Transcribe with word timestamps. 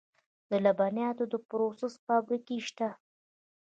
د 0.49 0.51
لبنیاتو 0.65 1.23
د 1.31 1.33
پروسس 1.47 1.93
فابریکې 2.05 2.57
شته 2.67 2.89